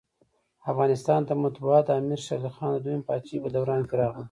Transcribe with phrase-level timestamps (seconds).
[0.71, 4.19] افغانستان ته مطبعه دامیر شېرعلي خان د دوهمي پاچاهۍ په دوران کي راغله.